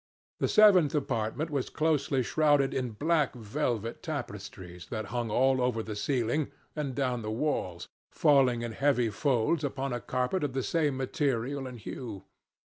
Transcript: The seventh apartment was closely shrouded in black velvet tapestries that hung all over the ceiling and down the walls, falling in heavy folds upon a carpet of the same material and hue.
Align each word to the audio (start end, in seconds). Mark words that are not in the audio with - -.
The 0.39 0.47
seventh 0.47 0.95
apartment 0.95 1.51
was 1.51 1.69
closely 1.69 2.23
shrouded 2.23 2.73
in 2.73 2.93
black 2.97 3.35
velvet 3.35 4.01
tapestries 4.01 4.87
that 4.87 5.05
hung 5.13 5.29
all 5.29 5.61
over 5.61 5.83
the 5.83 5.95
ceiling 5.95 6.51
and 6.75 6.95
down 6.95 7.21
the 7.21 7.29
walls, 7.29 7.87
falling 8.09 8.63
in 8.63 8.71
heavy 8.71 9.11
folds 9.11 9.63
upon 9.63 9.93
a 9.93 9.99
carpet 10.01 10.43
of 10.43 10.53
the 10.53 10.63
same 10.63 10.97
material 10.97 11.67
and 11.67 11.77
hue. 11.81 12.23